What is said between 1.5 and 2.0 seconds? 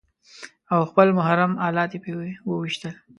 الات يې